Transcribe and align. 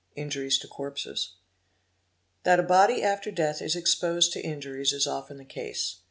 —Injuries 0.15 0.57
to 0.57 0.67
Corpses. 0.67 1.35
° 2.39 2.43
That 2.43 2.59
a 2.59 2.63
body 2.63 3.03
after 3.03 3.29
death 3.29 3.61
is 3.61 3.75
exposed 3.75 4.33
to 4.33 4.41
injuries 4.41 4.93
is 4.93 5.05
often 5.05 5.37
the 5.37 5.45
case. 5.45 5.99